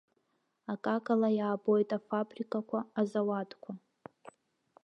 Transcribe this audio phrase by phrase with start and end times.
[0.73, 3.71] Акакала иаабоит афабрикақәа, азауадқәа.